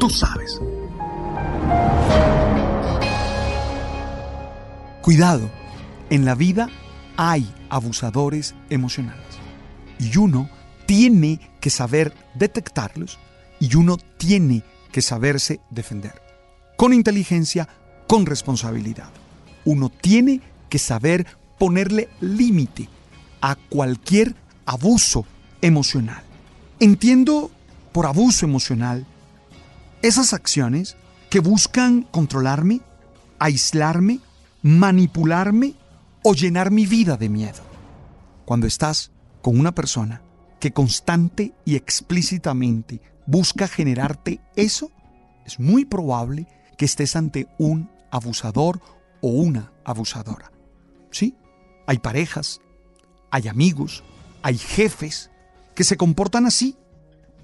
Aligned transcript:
Tú 0.00 0.08
sabes. 0.08 0.58
Cuidado, 5.02 5.50
en 6.08 6.24
la 6.24 6.34
vida 6.34 6.70
hay 7.18 7.46
abusadores 7.68 8.54
emocionales 8.70 9.26
y 9.98 10.16
uno 10.16 10.48
tiene 10.86 11.38
que 11.60 11.68
saber 11.68 12.14
detectarlos 12.34 13.18
y 13.60 13.76
uno 13.76 13.98
tiene 14.16 14.62
que 14.90 15.02
saberse 15.02 15.60
defender. 15.68 16.22
Con 16.78 16.94
inteligencia, 16.94 17.68
con 18.06 18.24
responsabilidad. 18.24 19.10
Uno 19.66 19.90
tiene 19.90 20.40
que 20.70 20.78
saber 20.78 21.26
ponerle 21.58 22.08
límite 22.22 22.88
a 23.42 23.54
cualquier 23.54 24.34
abuso 24.64 25.26
emocional. 25.60 26.22
Entiendo 26.78 27.50
por 27.92 28.06
abuso 28.06 28.46
emocional 28.46 29.06
esas 30.02 30.32
acciones 30.32 30.96
que 31.28 31.40
buscan 31.40 32.02
controlarme, 32.02 32.80
aislarme, 33.38 34.20
manipularme 34.62 35.74
o 36.22 36.34
llenar 36.34 36.70
mi 36.70 36.86
vida 36.86 37.16
de 37.16 37.28
miedo. 37.28 37.60
Cuando 38.44 38.66
estás 38.66 39.10
con 39.42 39.58
una 39.58 39.72
persona 39.72 40.22
que 40.58 40.72
constante 40.72 41.54
y 41.64 41.76
explícitamente 41.76 43.00
busca 43.26 43.68
generarte 43.68 44.40
eso, 44.56 44.90
es 45.46 45.58
muy 45.58 45.84
probable 45.84 46.46
que 46.76 46.84
estés 46.84 47.16
ante 47.16 47.48
un 47.58 47.90
abusador 48.10 48.80
o 49.20 49.28
una 49.28 49.72
abusadora. 49.84 50.50
¿Sí? 51.10 51.34
Hay 51.86 51.98
parejas, 51.98 52.60
hay 53.30 53.48
amigos, 53.48 54.02
hay 54.42 54.58
jefes 54.58 55.30
que 55.74 55.84
se 55.84 55.96
comportan 55.96 56.46
así. 56.46 56.76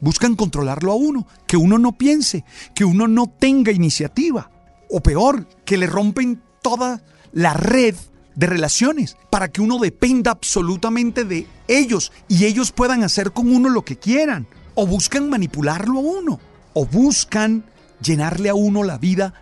Buscan 0.01 0.37
controlarlo 0.37 0.93
a 0.93 0.95
uno, 0.95 1.27
que 1.47 1.57
uno 1.57 1.79
no 1.79 1.93
piense, 1.93 2.45
que 2.75 2.85
uno 2.85 3.09
no 3.09 3.27
tenga 3.27 3.73
iniciativa. 3.73 4.51
O 4.91 5.01
peor, 5.01 5.49
que 5.65 5.77
le 5.77 5.87
rompen 5.87 6.43
toda 6.63 7.03
la 7.33 7.55
red 7.55 7.95
de 8.35 8.47
relaciones 8.47 9.17
para 9.31 9.49
que 9.49 9.63
uno 9.63 9.79
dependa 9.79 10.31
absolutamente 10.31 11.25
de 11.25 11.47
ellos 11.69 12.13
y 12.29 12.45
ellos 12.45 12.71
puedan 12.71 13.03
hacer 13.03 13.33
con 13.33 13.55
uno 13.55 13.69
lo 13.69 13.85
que 13.85 13.97
quieran. 13.97 14.47
O 14.75 14.87
buscan 14.87 15.31
manipularlo 15.31 15.99
a 15.99 16.03
uno. 16.03 16.41
O 16.75 16.87
buscan 16.87 17.65
llenarle 18.03 18.51
a 18.51 18.55
uno 18.55 18.83
la 18.83 18.99
vida 18.99 19.35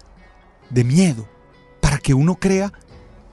de 0.71 0.85
miedo 0.85 1.29
para 1.81 1.99
que 1.99 2.15
uno 2.15 2.37
crea 2.37 2.73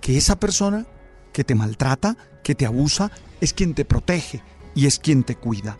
que 0.02 0.18
esa 0.18 0.40
persona 0.40 0.86
que 1.32 1.44
te 1.44 1.56
maltrata, 1.56 2.18
que 2.44 2.56
te 2.56 2.66
abusa, 2.66 3.12
es 3.40 3.54
quien 3.54 3.74
te 3.74 3.86
protege 3.86 4.42
y 4.76 4.88
es 4.88 5.00
quien 5.00 5.24
te 5.24 5.36
cuida. 5.36 5.78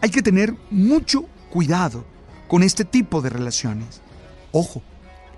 Hay 0.00 0.10
que 0.10 0.22
tener 0.22 0.54
mucho 0.70 1.22
cuidado 1.50 2.04
con 2.46 2.62
este 2.62 2.84
tipo 2.84 3.20
de 3.20 3.30
relaciones. 3.30 4.00
Ojo, 4.52 4.82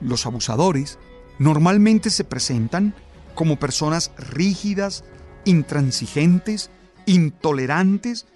los 0.00 0.26
abusadores 0.26 0.98
normalmente 1.38 2.10
se 2.10 2.24
presentan 2.24 2.94
como 3.34 3.58
personas 3.58 4.12
rígidas, 4.18 5.04
intransigentes, 5.44 6.70
intolerantes, 7.06 8.26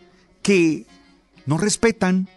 que 0.42 0.86
no 1.46 1.58
respetan 1.58 2.28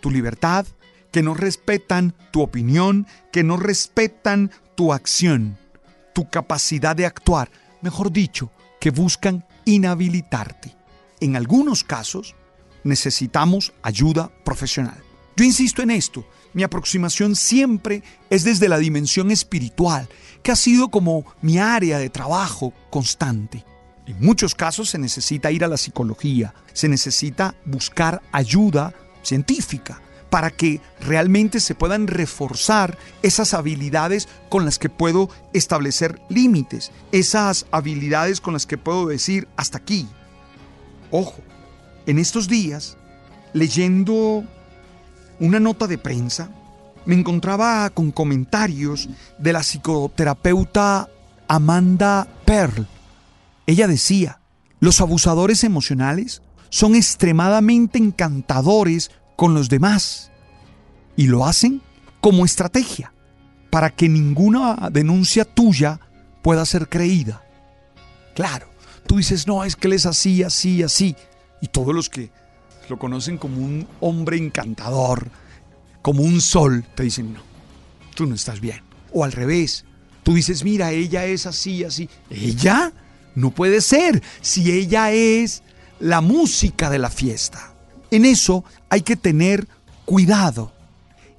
tu 0.00 0.10
libertad, 0.10 0.66
que 1.12 1.22
no 1.22 1.34
respetan 1.34 2.14
tu 2.30 2.40
opinión, 2.40 3.06
que 3.30 3.44
no 3.44 3.56
respetan 3.56 4.50
tu 4.74 4.92
acción, 4.92 5.58
tu 6.14 6.28
capacidad 6.30 6.96
de 6.96 7.06
actuar, 7.06 7.50
mejor 7.82 8.10
dicho, 8.10 8.50
que 8.80 8.90
buscan 8.90 9.46
inhabilitarte. 9.64 10.74
En 11.20 11.36
algunos 11.36 11.84
casos 11.84 12.34
necesitamos 12.84 13.72
ayuda 13.82 14.30
profesional. 14.44 15.02
Yo 15.36 15.44
insisto 15.44 15.82
en 15.82 15.90
esto, 15.90 16.24
mi 16.52 16.62
aproximación 16.62 17.34
siempre 17.34 18.02
es 18.30 18.44
desde 18.44 18.68
la 18.68 18.78
dimensión 18.78 19.30
espiritual, 19.30 20.08
que 20.42 20.52
ha 20.52 20.56
sido 20.56 20.88
como 20.90 21.24
mi 21.42 21.58
área 21.58 21.98
de 21.98 22.10
trabajo 22.10 22.72
constante. 22.90 23.64
En 24.06 24.20
muchos 24.20 24.54
casos 24.54 24.90
se 24.90 24.98
necesita 24.98 25.50
ir 25.50 25.64
a 25.64 25.68
la 25.68 25.76
psicología, 25.76 26.54
se 26.72 26.88
necesita 26.88 27.56
buscar 27.64 28.22
ayuda 28.30 28.94
científica, 29.22 30.00
para 30.34 30.50
que 30.50 30.80
realmente 31.00 31.60
se 31.60 31.76
puedan 31.76 32.08
reforzar 32.08 32.98
esas 33.22 33.54
habilidades 33.54 34.28
con 34.48 34.64
las 34.64 34.80
que 34.80 34.88
puedo 34.88 35.30
establecer 35.52 36.20
límites, 36.28 36.90
esas 37.12 37.66
habilidades 37.70 38.40
con 38.40 38.52
las 38.52 38.66
que 38.66 38.76
puedo 38.76 39.06
decir 39.06 39.46
hasta 39.56 39.78
aquí. 39.78 40.08
Ojo, 41.12 41.36
en 42.06 42.18
estos 42.18 42.48
días, 42.48 42.96
leyendo 43.52 44.44
una 45.40 45.60
nota 45.60 45.86
de 45.86 45.98
prensa, 45.98 46.50
me 47.06 47.14
encontraba 47.14 47.88
con 47.90 48.10
comentarios 48.10 49.08
de 49.38 49.52
la 49.52 49.62
psicoterapeuta 49.62 51.08
Amanda 51.48 52.26
Pearl. 52.44 52.86
Ella 53.66 53.86
decía, 53.86 54.40
los 54.80 55.00
abusadores 55.00 55.64
emocionales 55.64 56.42
son 56.70 56.94
extremadamente 56.94 57.98
encantadores 57.98 59.10
con 59.36 59.54
los 59.54 59.68
demás 59.68 60.30
y 61.16 61.26
lo 61.26 61.46
hacen 61.46 61.82
como 62.20 62.44
estrategia 62.44 63.12
para 63.70 63.90
que 63.90 64.08
ninguna 64.08 64.88
denuncia 64.92 65.44
tuya 65.44 66.00
pueda 66.42 66.64
ser 66.64 66.88
creída. 66.88 67.42
Claro, 68.34 68.68
tú 69.06 69.16
dices, 69.16 69.46
no, 69.46 69.64
es 69.64 69.76
que 69.76 69.88
él 69.88 69.94
es 69.94 70.06
así, 70.06 70.42
así, 70.42 70.82
así. 70.82 71.16
Y 71.60 71.68
todos 71.68 71.94
los 71.94 72.08
que 72.08 72.30
lo 72.88 72.98
conocen 72.98 73.38
como 73.38 73.58
un 73.58 73.86
hombre 74.00 74.36
encantador, 74.36 75.30
como 76.02 76.22
un 76.22 76.40
sol, 76.40 76.84
te 76.94 77.04
dicen, 77.04 77.32
no, 77.32 77.40
tú 78.14 78.26
no 78.26 78.34
estás 78.34 78.60
bien. 78.60 78.82
O 79.12 79.24
al 79.24 79.32
revés, 79.32 79.84
tú 80.22 80.34
dices, 80.34 80.64
mira, 80.64 80.90
ella 80.92 81.24
es 81.24 81.46
así, 81.46 81.84
así. 81.84 82.08
¿Ella? 82.30 82.92
No 83.34 83.50
puede 83.50 83.80
ser 83.80 84.22
si 84.40 84.70
ella 84.70 85.10
es 85.12 85.62
la 85.98 86.20
música 86.20 86.90
de 86.90 86.98
la 86.98 87.10
fiesta. 87.10 87.74
En 88.10 88.24
eso 88.24 88.64
hay 88.90 89.02
que 89.02 89.16
tener 89.16 89.66
cuidado. 90.04 90.72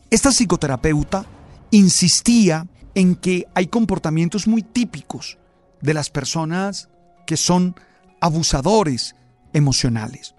Esta 0.10 0.32
psicoterapeuta 0.32 1.26
insistía 1.72 2.68
en 2.96 3.16
que 3.16 3.48
hay 3.54 3.68
comportamientos 3.68 4.48
muy 4.48 4.62
típicos 4.62 5.38
de 5.82 5.94
las 5.94 6.10
personas 6.10 6.90
que 7.26 7.38
son 7.38 7.76
abusadores 8.22 9.16
emocionales. 9.56 10.36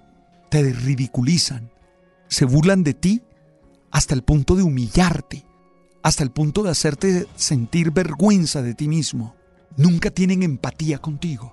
Te 0.50 0.62
ridiculizan, 0.62 1.70
se 2.28 2.44
burlan 2.44 2.84
de 2.84 2.94
ti 2.94 3.22
hasta 3.90 4.14
el 4.14 4.22
punto 4.22 4.54
de 4.54 4.62
humillarte, 4.62 5.44
hasta 6.02 6.22
el 6.22 6.30
punto 6.30 6.62
de 6.62 6.70
hacerte 6.70 7.26
sentir 7.34 7.90
vergüenza 7.90 8.62
de 8.62 8.74
ti 8.74 8.86
mismo. 8.86 9.34
Nunca 9.76 10.10
tienen 10.10 10.42
empatía 10.42 10.98
contigo. 10.98 11.52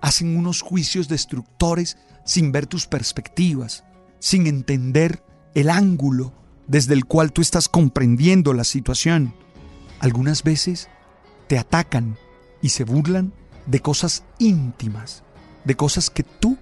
Hacen 0.00 0.36
unos 0.36 0.60
juicios 0.62 1.06
destructores 1.06 1.96
sin 2.24 2.50
ver 2.50 2.66
tus 2.66 2.86
perspectivas, 2.86 3.84
sin 4.18 4.46
entender 4.46 5.22
el 5.54 5.70
ángulo 5.70 6.32
desde 6.66 6.94
el 6.94 7.04
cual 7.04 7.32
tú 7.32 7.42
estás 7.42 7.68
comprendiendo 7.68 8.54
la 8.54 8.64
situación. 8.64 9.34
Algunas 10.00 10.42
veces 10.42 10.88
te 11.46 11.58
atacan 11.58 12.16
y 12.62 12.70
se 12.70 12.84
burlan 12.84 13.32
de 13.66 13.80
cosas 13.80 14.24
íntimas, 14.38 15.22
de 15.64 15.76
cosas 15.76 16.10
que 16.10 16.22
tú, 16.22 16.56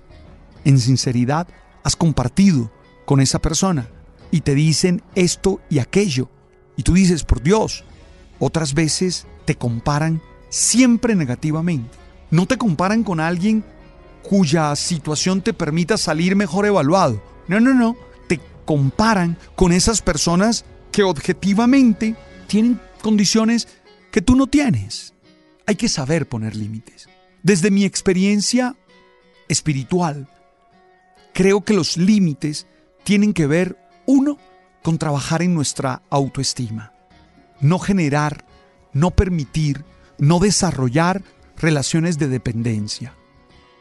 en 0.65 0.79
sinceridad, 0.79 1.49
has 1.83 1.97
compartido 1.97 2.71
con 3.05 3.21
esa 3.21 3.41
persona. 3.41 3.89
y 4.33 4.43
te 4.43 4.55
dicen 4.55 5.03
esto 5.17 5.61
y 5.69 5.81
aquello. 5.81 6.29
Y 6.77 6.85
tú 6.85 6.95
dices, 6.95 7.25
por 7.25 7.43
Dios, 7.43 7.83
otras 8.39 8.75
veces 8.75 9.27
te 9.45 9.57
comparan 9.57 10.23
siempre 10.51 11.17
negativamente. 11.17 11.91
No 12.31 12.47
te 12.47 12.57
comparan 12.57 13.03
con 13.03 13.19
alguien 13.19 13.65
cuya 14.23 14.77
situación 14.77 15.43
te 15.43 15.53
permita 15.53 15.97
salir 15.97 16.37
mejor 16.37 16.67
evaluado. 16.67 17.21
No, 17.49 17.59
no, 17.59 17.75
no. 17.75 17.97
Te 18.29 18.39
comparan 18.65 19.37
con 19.57 19.73
esas 19.73 20.01
personas 20.01 20.65
que 20.93 21.03
objetivamente 21.03 22.15
tienen 22.47 22.81
condiciones 23.03 23.67
que 24.13 24.23
tú 24.23 24.37
no 24.37 24.47
tienes. 24.47 25.15
Hay 25.67 25.75
que 25.75 25.89
saber 25.89 26.29
poner 26.29 26.55
límites. 26.55 27.09
Desde 27.43 27.71
mi 27.71 27.85
experiencia 27.85 28.77
espiritual, 29.49 30.29
creo 31.41 31.63
que 31.63 31.73
los 31.73 31.97
límites 31.97 32.67
tienen 33.03 33.33
que 33.33 33.47
ver, 33.47 33.79
uno, 34.05 34.37
con 34.83 34.99
trabajar 34.99 35.41
en 35.41 35.55
nuestra 35.55 36.03
autoestima. 36.11 36.93
No 37.63 37.79
generar, 37.79 38.45
no 38.93 39.11
permitir, 39.11 39.87
no 40.19 40.39
desarrollar 40.39 41.23
relaciones 41.57 42.19
de 42.19 42.29
dependencia. 42.29 43.15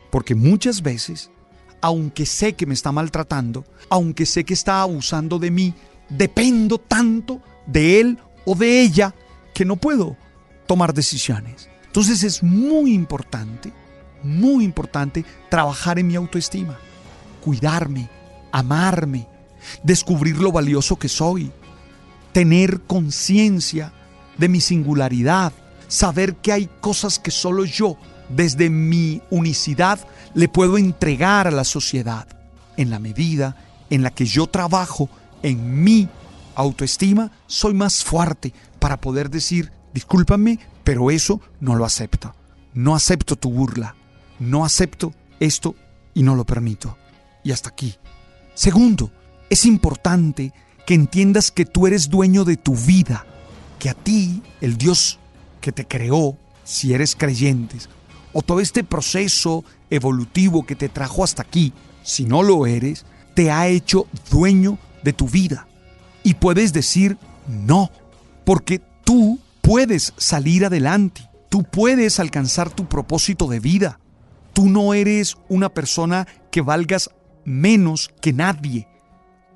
Porque 0.10 0.36
muchas 0.36 0.84
veces, 0.84 1.32
aunque 1.82 2.26
sé 2.26 2.54
que 2.54 2.66
me 2.66 2.74
está 2.74 2.94
maltratando, 2.94 3.66
aunque 3.90 4.26
sé 4.26 4.46
que 4.46 4.54
está 4.54 4.82
abusando 4.82 5.38
de 5.38 5.52
mí, 5.52 5.74
dependo 6.08 6.78
tanto 6.78 7.42
de 7.68 8.00
él 8.00 8.20
o 8.46 8.56
de 8.56 8.80
ella 8.84 9.14
que 9.54 9.66
no 9.66 9.76
puedo 9.76 10.16
tomar 10.66 10.94
decisiones. 10.94 11.70
Entonces 11.88 12.24
es 12.24 12.42
muy 12.42 12.94
importante, 12.94 13.74
muy 14.24 14.64
importante 14.64 15.26
trabajar 15.50 16.00
en 16.00 16.08
mi 16.08 16.16
autoestima, 16.16 16.80
cuidarme, 17.40 18.10
amarme, 18.52 19.28
descubrir 19.84 20.38
lo 20.38 20.52
valioso 20.52 20.98
que 20.98 21.10
soy, 21.10 21.52
tener 22.32 22.82
conciencia 22.82 23.94
de 24.38 24.50
mi 24.50 24.62
singularidad, 24.62 25.54
saber 25.88 26.36
que 26.36 26.52
hay 26.52 26.70
cosas 26.80 27.20
que 27.20 27.32
solo 27.32 27.66
yo, 27.66 27.98
desde 28.30 28.70
mi 28.70 29.22
unicidad, 29.30 30.00
le 30.34 30.48
puedo 30.48 30.78
entregar 30.78 31.48
a 31.48 31.52
la 31.52 31.64
sociedad. 31.64 32.28
En 32.78 32.90
la 32.90 33.00
medida 33.00 33.58
en 33.90 34.04
la 34.04 34.12
que 34.12 34.26
yo 34.26 34.48
trabajo 34.48 35.10
en 35.44 35.84
mi 35.84 36.08
autoestima, 36.56 37.32
soy 37.48 37.74
más 37.74 38.04
fuerte 38.04 38.54
para 38.80 39.02
poder 39.02 39.30
decir, 39.30 39.72
discúlpame, 39.94 40.60
pero 40.84 41.12
eso 41.12 41.42
no 41.60 41.76
lo 41.76 41.86
acepto. 41.86 42.34
No 42.74 42.96
acepto 42.96 43.36
tu 43.36 43.52
burla. 43.52 43.96
No 44.40 44.64
acepto 44.64 45.14
esto 45.40 45.76
y 46.14 46.24
no 46.24 46.36
lo 46.36 46.46
permito. 46.46 46.98
Y 47.50 47.52
hasta 47.52 47.70
aquí. 47.70 47.96
Segundo, 48.54 49.10
es 49.50 49.66
importante 49.66 50.54
que 50.86 50.94
entiendas 50.94 51.50
que 51.50 51.66
tú 51.66 51.88
eres 51.88 52.08
dueño 52.08 52.46
de 52.46 52.58
tu 52.58 52.76
vida, 52.76 53.26
que 53.80 53.90
a 53.90 53.96
ti, 53.96 54.44
el 54.62 54.78
Dios 54.78 55.18
que 55.60 55.72
te 55.72 55.88
creó, 55.88 56.38
si 56.64 56.94
eres 56.94 57.16
creyente, 57.16 57.78
o 58.34 58.44
todo 58.44 58.60
este 58.60 58.84
proceso 58.84 59.66
evolutivo 59.90 60.64
que 60.64 60.76
te 60.76 60.90
trajo 60.90 61.24
hasta 61.24 61.42
aquí, 61.42 61.74
si 62.04 62.24
no 62.24 62.44
lo 62.44 62.68
eres, 62.68 63.04
te 63.34 63.50
ha 63.50 63.68
hecho 63.68 64.06
dueño 64.30 64.78
de 65.04 65.14
tu 65.14 65.28
vida. 65.28 65.68
Y 66.22 66.36
puedes 66.36 66.72
decir 66.72 67.18
no, 67.48 67.90
porque 68.46 68.80
tú 69.04 69.40
puedes 69.62 70.14
salir 70.18 70.66
adelante, 70.66 71.28
tú 71.50 71.64
puedes 71.64 72.20
alcanzar 72.20 72.70
tu 72.70 72.86
propósito 72.88 73.48
de 73.48 73.60
vida. 73.60 74.00
Tú 74.54 74.70
no 74.70 74.94
eres 74.94 75.36
una 75.48 75.70
persona 75.70 76.28
que 76.52 76.62
valgas 76.62 77.10
menos 77.46 78.12
que 78.22 78.34
nadie. 78.34 78.88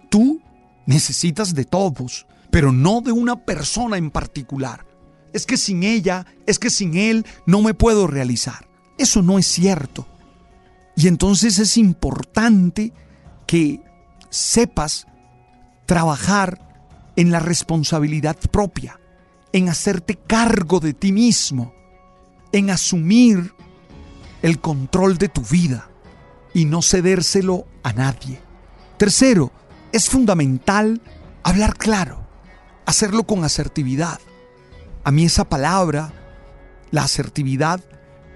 Tú 0.09 0.41
necesitas 0.85 1.53
de 1.53 1.65
todos, 1.65 2.25
pero 2.51 2.71
no 2.71 3.01
de 3.01 3.11
una 3.11 3.35
persona 3.45 3.97
en 3.97 4.11
particular. 4.11 4.85
Es 5.33 5.45
que 5.45 5.57
sin 5.57 5.83
ella, 5.83 6.25
es 6.45 6.59
que 6.59 6.69
sin 6.69 6.95
él 6.95 7.25
no 7.45 7.61
me 7.61 7.73
puedo 7.73 8.07
realizar. 8.07 8.67
Eso 8.97 9.21
no 9.21 9.39
es 9.39 9.47
cierto. 9.47 10.07
Y 10.95 11.07
entonces 11.07 11.57
es 11.57 11.77
importante 11.77 12.93
que 13.47 13.81
sepas 14.29 15.07
trabajar 15.85 16.59
en 17.15 17.31
la 17.31 17.39
responsabilidad 17.39 18.37
propia, 18.51 18.99
en 19.51 19.69
hacerte 19.69 20.15
cargo 20.15 20.79
de 20.79 20.93
ti 20.93 21.11
mismo, 21.11 21.73
en 22.51 22.69
asumir 22.69 23.53
el 24.41 24.59
control 24.59 25.17
de 25.17 25.29
tu 25.29 25.41
vida 25.41 25.89
y 26.53 26.65
no 26.65 26.81
cedérselo 26.81 27.65
a 27.83 27.93
nadie. 27.93 28.39
Tercero, 28.97 29.51
es 29.91 30.09
fundamental 30.09 31.01
hablar 31.43 31.75
claro, 31.77 32.25
hacerlo 32.85 33.23
con 33.23 33.43
asertividad. 33.43 34.19
A 35.03 35.11
mí 35.11 35.25
esa 35.25 35.45
palabra, 35.45 36.13
la 36.91 37.03
asertividad, 37.03 37.81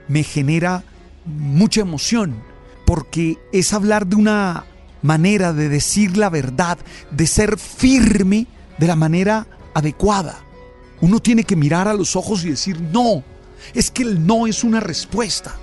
me 0.08 0.24
genera 0.24 0.84
mucha 1.26 1.82
emoción, 1.82 2.42
porque 2.86 3.38
es 3.52 3.74
hablar 3.74 4.08
de 4.08 4.16
una 4.16 4.66
manera 5.02 5.54
de 5.54 5.70
decir 5.70 6.18
la 6.18 6.30
verdad, 6.30 6.78
de 7.12 7.28
ser 7.28 7.58
firme 7.58 8.48
de 8.78 8.88
la 8.88 8.96
manera 8.96 9.48
adecuada. 9.74 10.40
Uno 11.02 11.20
tiene 11.20 11.44
que 11.44 11.56
mirar 11.56 11.88
a 11.88 11.94
los 11.94 12.16
ojos 12.16 12.44
y 12.44 12.50
decir 12.50 12.80
no. 12.82 13.24
Es 13.74 13.92
que 13.92 14.04
el 14.04 14.26
no 14.26 14.48
es 14.48 14.64
una 14.64 14.80
respuesta. 14.80 15.56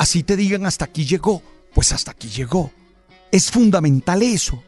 Así 0.00 0.22
te 0.22 0.34
digan 0.34 0.64
hasta 0.64 0.86
aquí 0.86 1.04
llegó, 1.04 1.42
pues 1.74 1.92
hasta 1.92 2.12
aquí 2.12 2.30
llegó. 2.30 2.72
Es 3.30 3.50
fundamental 3.50 4.22
eso. 4.22 4.62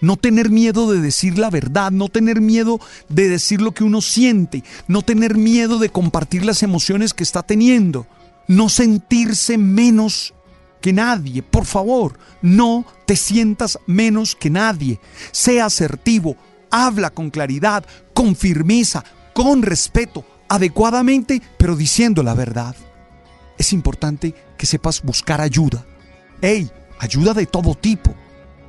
No 0.00 0.16
tener 0.16 0.50
miedo 0.50 0.90
de 0.90 1.00
decir 1.00 1.38
la 1.38 1.48
verdad, 1.48 1.92
no 1.92 2.08
tener 2.08 2.40
miedo 2.40 2.80
de 3.08 3.28
decir 3.28 3.60
lo 3.60 3.70
que 3.70 3.84
uno 3.84 4.00
siente, 4.00 4.64
no 4.88 5.02
tener 5.02 5.36
miedo 5.36 5.78
de 5.78 5.90
compartir 5.90 6.44
las 6.44 6.64
emociones 6.64 7.14
que 7.14 7.22
está 7.22 7.44
teniendo, 7.44 8.08
no 8.48 8.68
sentirse 8.68 9.58
menos 9.58 10.34
que 10.80 10.92
nadie. 10.92 11.44
Por 11.44 11.64
favor, 11.64 12.18
no 12.42 12.84
te 13.06 13.14
sientas 13.14 13.78
menos 13.86 14.34
que 14.34 14.50
nadie. 14.50 14.98
Sea 15.30 15.66
asertivo, 15.66 16.36
habla 16.72 17.10
con 17.10 17.30
claridad, 17.30 17.86
con 18.12 18.34
firmeza, 18.34 19.04
con 19.34 19.62
respeto, 19.62 20.24
adecuadamente, 20.48 21.40
pero 21.58 21.76
diciendo 21.76 22.24
la 22.24 22.34
verdad. 22.34 22.74
Es 23.58 23.72
importante 23.72 24.34
que 24.56 24.66
sepas 24.66 25.02
buscar 25.02 25.40
ayuda. 25.40 25.84
¡Ey! 26.40 26.70
Ayuda 27.00 27.34
de 27.34 27.46
todo 27.46 27.74
tipo 27.74 28.14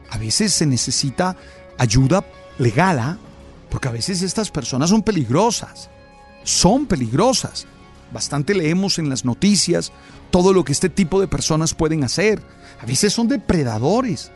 a 0.10 0.18
veces 0.18 0.54
se 0.54 0.66
necesita 0.66 1.36
ayuda 1.78 2.26
legal, 2.58 3.00
¿ah? 3.00 3.18
porque 3.70 3.88
a 3.88 3.92
veces 3.92 4.22
estas 4.22 4.50
personas 4.50 4.90
son 4.90 5.04
peligrosas, 5.04 5.90
son 6.44 6.88
peligrosas. 6.88 7.68
Bastante 8.12 8.56
leemos 8.56 8.98
en 8.98 9.08
las 9.08 9.24
noticias 9.24 9.92
todo 10.32 10.52
lo 10.52 10.64
que 10.64 10.72
este 10.72 10.90
tipo 10.90 11.22
de 11.22 11.28
personas 11.28 11.76
pueden 11.76 12.04
hacer. 12.04 12.42
A 12.82 12.86
veces 12.86 13.14
son 13.14 13.28
depredadores, 13.28 14.32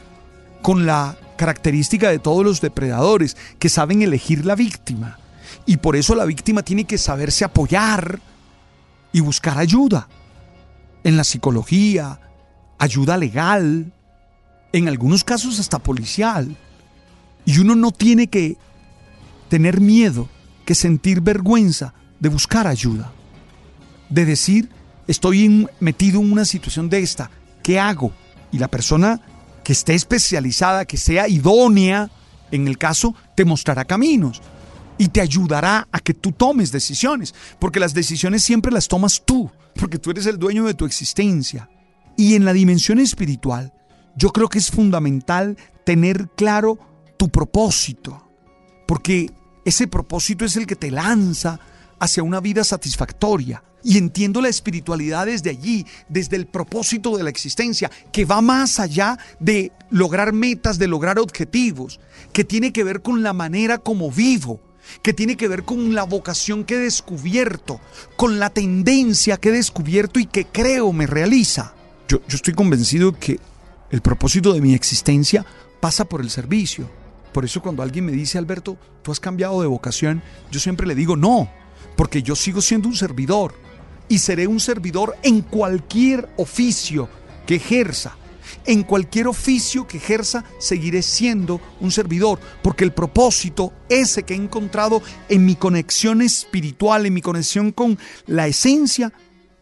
con 0.62 0.86
la 0.86 1.17
característica 1.38 2.10
de 2.10 2.19
todos 2.19 2.45
los 2.45 2.62
depredadores, 2.62 3.36
que 3.57 3.69
saben 3.69 4.03
elegir 4.03 4.45
la 4.45 4.55
víctima. 4.55 5.17
Y 5.65 5.77
por 5.77 5.95
eso 5.95 6.13
la 6.13 6.25
víctima 6.25 6.62
tiene 6.62 6.86
que 6.86 7.00
saberse 7.00 7.45
apoyar 7.45 8.19
y 9.12 9.22
buscar 9.22 9.57
ayuda. 9.57 10.07
En 11.03 11.17
la 11.17 11.24
psicología, 11.24 12.19
ayuda 12.79 13.17
legal, 13.17 13.91
en 14.72 14.88
algunos 14.88 15.24
casos 15.24 15.60
hasta 15.60 15.79
policial. 15.79 16.55
Y 17.45 17.60
uno 17.60 17.75
no 17.75 17.91
tiene 17.91 18.27
que 18.27 18.57
tener 19.50 19.81
miedo, 19.81 20.29
que 20.65 20.75
sentir 20.75 21.22
vergüenza 21.22 21.93
de 22.19 22.29
buscar 22.29 22.67
ayuda. 22.67 23.12
De 24.10 24.25
decir, 24.25 24.69
estoy 25.07 25.67
metido 25.79 26.22
en 26.22 26.31
una 26.31 26.45
situación 26.45 26.89
de 26.89 27.00
esta, 27.00 27.29
¿qué 27.62 27.79
hago? 27.79 28.13
Y 28.51 28.60
la 28.60 28.67
persona 28.67 29.22
que 29.63 29.74
esté 29.74 29.93
especializada, 29.93 30.86
que 30.86 30.98
sea 30.98 31.27
idónea, 31.27 32.10
en 32.51 32.67
el 32.67 32.77
caso, 32.77 33.15
te 33.36 33.45
mostrará 33.45 33.86
caminos 33.86 34.41
y 35.03 35.10
te 35.10 35.19
ayudará 35.19 35.86
a 35.91 36.00
que 36.00 36.13
tú 36.13 36.31
tomes 36.31 36.72
decisiones, 36.72 37.36
porque 37.60 37.81
las 37.81 37.93
decisiones 37.93 38.41
siempre 38.41 38.72
las 38.72 38.88
tomas 38.88 39.22
tú, 39.25 39.51
porque 39.75 40.00
tú 40.00 40.12
eres 40.12 40.27
el 40.27 40.39
dueño 40.39 40.63
de 40.63 40.75
tu 40.75 40.86
existencia. 40.86 41.69
Y 42.15 42.36
en 42.36 42.45
la 42.45 42.53
dimensión 42.53 43.00
espiritual, 43.00 43.74
yo 44.15 44.29
creo 44.29 44.48
que 44.48 44.60
es 44.60 44.72
fundamental 44.72 45.57
tener 45.86 46.29
claro 46.38 46.79
tu 47.17 47.27
propósito, 47.27 48.29
porque 48.88 49.29
ese 49.65 49.88
propósito 49.88 50.45
es 50.45 50.55
el 50.55 50.65
que 50.65 50.77
te 50.77 50.89
lanza 50.89 51.60
hacia 52.00 52.24
una 52.24 52.39
vida 52.39 52.63
satisfactoria. 52.63 53.62
Y 53.83 53.98
entiendo 53.98 54.39
la 54.39 54.48
espiritualidad 54.48 55.25
desde 55.25 55.50
allí, 55.50 55.86
desde 56.07 56.38
el 56.38 56.45
propósito 56.45 57.17
de 57.17 57.24
la 57.24 57.29
existencia, 57.29 57.91
que 58.13 58.24
va 58.24 58.39
más 58.39 58.79
allá 58.79 59.19
de 59.41 59.74
lograr 59.89 60.31
metas, 60.31 60.79
de 60.79 60.88
lograr 60.88 61.19
objetivos, 61.19 62.00
que 62.31 62.45
tiene 62.45 62.72
que 62.72 62.86
ver 62.86 63.01
con 63.01 63.22
la 63.22 63.33
manera 63.33 63.79
como 63.79 64.10
vivo, 64.10 64.62
que 65.01 65.13
tiene 65.13 65.37
que 65.37 65.47
ver 65.47 65.63
con 65.63 65.93
la 65.93 66.03
vocación 66.03 66.63
que 66.63 66.75
he 66.75 66.79
descubierto, 66.79 67.79
con 68.15 68.39
la 68.39 68.49
tendencia 68.49 69.37
que 69.37 69.49
he 69.49 69.53
descubierto 69.53 70.19
y 70.19 70.25
que 70.25 70.45
creo 70.45 70.93
me 70.93 71.07
realiza. 71.07 71.73
Yo, 72.07 72.19
yo 72.27 72.35
estoy 72.35 72.53
convencido 72.53 73.17
que 73.17 73.39
el 73.91 74.01
propósito 74.01 74.53
de 74.53 74.61
mi 74.61 74.73
existencia 74.73 75.45
pasa 75.79 76.05
por 76.05 76.21
el 76.21 76.29
servicio. 76.29 76.89
Por 77.31 77.45
eso 77.45 77.61
cuando 77.61 77.83
alguien 77.83 78.05
me 78.05 78.11
dice, 78.11 78.37
Alberto, 78.37 78.77
tú 79.01 79.11
has 79.11 79.19
cambiado 79.19 79.61
de 79.61 79.67
vocación, 79.67 80.21
yo 80.51 80.59
siempre 80.59 80.87
le 80.87 80.95
digo, 80.95 81.15
no, 81.15 81.49
porque 81.95 82.23
yo 82.23 82.35
sigo 82.35 82.61
siendo 82.61 82.87
un 82.87 82.95
servidor 82.95 83.53
y 84.07 84.19
seré 84.19 84.47
un 84.47 84.59
servidor 84.59 85.15
en 85.23 85.41
cualquier 85.41 86.29
oficio 86.37 87.09
que 87.45 87.55
ejerza. 87.55 88.15
En 88.65 88.83
cualquier 88.83 89.27
oficio 89.27 89.88
que 89.88 89.98
ejerza, 89.98 90.43
seguiré 90.60 91.01
siendo 91.01 91.60
un 91.79 91.91
servidor, 91.91 92.39
porque 92.62 92.83
el 92.83 92.93
propósito 92.93 93.74
ese 93.89 94.24
que 94.24 94.33
he 94.33 94.38
encontrado 94.38 95.01
en 95.29 95.45
mi 95.45 95.55
conexión 95.55 96.22
espiritual, 96.22 97.05
en 97.05 97.13
mi 97.13 97.22
conexión 97.22 97.72
con 97.72 97.98
la 98.25 98.48
esencia, 98.48 99.12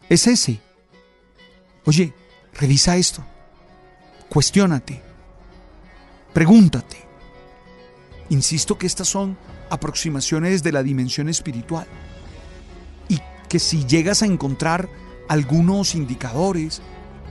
es 0.09 0.27
ese. 0.27 0.59
Oye, 1.85 2.13
revisa 2.53 2.97
esto, 2.97 3.25
cuestiónate, 4.29 5.01
pregúntate. 6.33 6.97
Insisto 8.29 8.77
que 8.77 8.87
estas 8.87 9.07
son 9.07 9.37
aproximaciones 9.69 10.63
de 10.63 10.71
la 10.71 10.83
dimensión 10.83 11.27
espiritual 11.27 11.87
y 13.09 13.19
que 13.49 13.59
si 13.59 13.85
llegas 13.85 14.21
a 14.21 14.25
encontrar 14.25 14.89
algunos 15.27 15.95
indicadores 15.95 16.81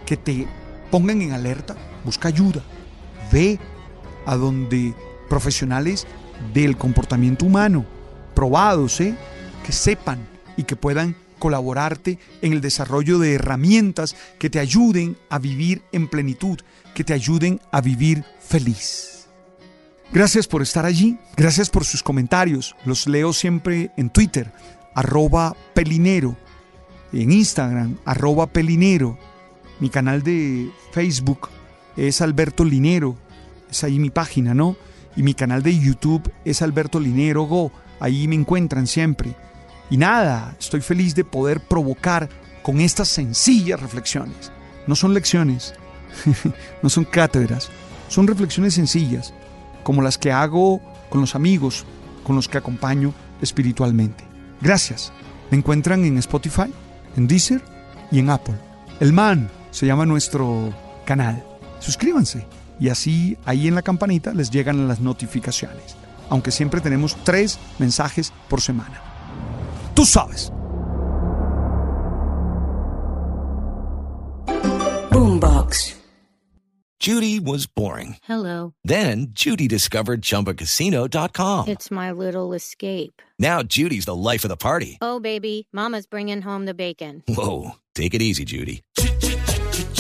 que 0.07 0.17
te 0.17 0.47
pongan 0.91 1.23
en 1.23 1.33
alerta, 1.33 1.77
busca 2.05 2.29
ayuda, 2.29 2.63
ve 3.33 3.59
a 4.27 4.37
donde 4.37 4.95
profesionales 5.29 6.07
del 6.53 6.77
comportamiento 6.77 7.47
humano, 7.47 7.85
probados, 8.35 9.01
¿eh? 9.01 9.15
que 9.65 9.73
sepan 9.73 10.27
y 10.57 10.65
que 10.65 10.77
puedan 10.77 11.17
colaborarte 11.39 12.19
en 12.43 12.53
el 12.53 12.61
desarrollo 12.61 13.19
de 13.19 13.35
herramientas 13.35 14.15
que 14.39 14.51
te 14.51 14.61
ayuden 14.61 15.17
a 15.29 15.39
vivir 15.39 15.83
en 15.93 16.09
plenitud, 16.09 16.61
que 16.95 17.05
te 17.05 17.15
ayuden 17.15 17.61
a 17.73 17.81
vivir 17.81 18.25
feliz. 18.41 19.27
Gracias 20.13 20.49
por 20.49 20.61
estar 20.61 20.85
allí, 20.85 21.19
gracias 21.37 21.71
por 21.71 21.85
sus 21.85 22.03
comentarios, 22.03 22.75
los 22.85 23.07
leo 23.07 23.33
siempre 23.33 23.93
en 23.97 24.11
Twitter, 24.11 24.53
arroba 24.95 25.57
pelinero, 25.73 26.37
en 27.13 27.33
Instagram, 27.33 27.97
arroba 28.05 28.49
pelinero, 28.49 29.19
mi 29.81 29.91
canal 29.91 30.23
de 30.23 30.71
Facebook 30.93 31.49
es 31.97 32.21
Alberto 32.21 32.65
Linero, 32.65 33.17
es 33.71 33.83
ahí 33.85 33.99
mi 33.99 34.11
página, 34.11 34.55
¿no? 34.55 34.77
Y 35.17 35.23
mi 35.23 35.35
canal 35.35 35.63
de 35.63 35.79
YouTube 35.79 36.31
es 36.45 36.63
Alberto 36.63 37.01
Linero 37.01 37.43
Go, 37.45 37.73
ahí 37.99 38.29
me 38.29 38.37
encuentran 38.37 38.87
siempre. 38.87 39.35
Y 39.91 39.97
nada, 39.97 40.55
estoy 40.59 40.81
feliz 40.81 41.15
de 41.15 41.25
poder 41.25 41.61
provocar 41.61 42.29
con 42.63 42.81
estas 42.81 43.09
sencillas 43.09 43.81
reflexiones. 43.81 44.53
No 44.87 44.95
son 44.95 45.15
lecciones, 45.15 45.75
no 46.83 46.89
son 46.89 47.05
cátedras, 47.05 47.71
son 48.09 48.27
reflexiones 48.27 48.75
sencillas, 48.75 49.35
como 49.83 50.03
las 50.03 50.19
que 50.19 50.31
hago 50.31 50.81
con 51.09 51.21
los 51.21 51.35
amigos 51.35 51.85
con 52.23 52.37
los 52.37 52.49
que 52.49 52.59
acompaño 52.59 53.13
espiritualmente. 53.41 54.25
Gracias. 54.61 55.13
Me 55.51 55.59
encuentran 55.59 56.05
en 56.05 56.19
Spotify, 56.19 56.73
en 57.17 57.27
Deezer 57.27 57.61
y 58.13 58.21
en 58.21 58.31
Apple. 58.31 58.55
El 59.01 59.13
man 59.13 59.51
se 59.71 59.87
llama 59.87 60.07
nuestro 60.07 60.73
canal. 61.05 61.45
Suscríbanse 61.81 62.47
y 62.79 62.89
así 62.89 63.37
ahí 63.45 63.69
en 63.69 63.75
la 63.75 63.83
campanita 63.83 64.33
les 64.33 64.51
llegan 64.51 64.89
las 64.89 65.01
notificaciones. 65.01 65.97
Aunque 66.29 66.51
siempre 66.51 66.81
tenemos 66.81 67.17
tres 67.25 67.59
mensajes 67.79 68.33
por 68.49 68.61
semana. 68.61 69.03
Tú 69.95 70.07
sabes. 70.07 70.53
Boombox. 75.11 75.97
Judy 77.01 77.41
was 77.41 77.67
boring. 77.67 78.17
Hello. 78.25 78.75
Then 78.85 79.29
Judy 79.33 79.67
discovered 79.67 80.21
ChumbaCasino.com. 80.21 81.69
It's 81.69 81.91
my 81.91 82.13
little 82.13 82.53
escape. 82.53 83.23
Now 83.39 83.63
Judy's 83.63 84.05
the 84.05 84.15
life 84.15 84.45
of 84.45 84.51
the 84.51 84.57
party. 84.57 84.99
Oh, 85.01 85.19
baby, 85.19 85.67
Mama's 85.73 86.07
bringing 86.07 86.43
home 86.43 86.67
the 86.67 86.75
bacon. 86.75 87.23
Whoa, 87.27 87.77
take 87.95 88.13
it 88.13 88.21
easy, 88.21 88.45
Judy. 88.45 88.83